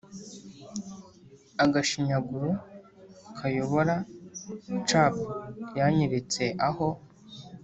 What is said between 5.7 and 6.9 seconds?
yanyeretse aho